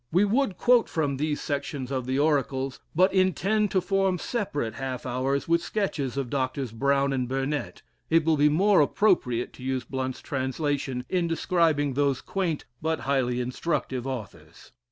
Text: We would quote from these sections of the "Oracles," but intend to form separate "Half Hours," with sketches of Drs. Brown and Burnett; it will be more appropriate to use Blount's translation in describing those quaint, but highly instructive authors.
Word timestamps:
We 0.11 0.25
would 0.25 0.57
quote 0.57 0.89
from 0.89 1.17
these 1.17 1.41
sections 1.41 1.91
of 1.91 2.07
the 2.07 2.17
"Oracles," 2.17 2.79
but 2.95 3.13
intend 3.13 3.69
to 3.69 3.81
form 3.81 4.17
separate 4.17 4.73
"Half 4.73 5.05
Hours," 5.05 5.47
with 5.47 5.61
sketches 5.61 6.17
of 6.17 6.27
Drs. 6.31 6.71
Brown 6.71 7.13
and 7.13 7.27
Burnett; 7.27 7.83
it 8.09 8.25
will 8.25 8.35
be 8.35 8.49
more 8.49 8.81
appropriate 8.81 9.53
to 9.53 9.63
use 9.63 9.83
Blount's 9.85 10.19
translation 10.23 11.05
in 11.07 11.27
describing 11.27 11.93
those 11.93 12.19
quaint, 12.19 12.65
but 12.81 13.01
highly 13.01 13.39
instructive 13.41 14.07
authors. 14.07 14.71